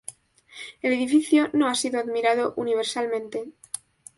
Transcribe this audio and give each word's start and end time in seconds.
El 0.81 0.93
edificio 0.93 1.51
no 1.53 1.67
ha 1.67 1.75
sido 1.75 1.99
admirado 1.99 2.55
universalmente. 2.57 3.49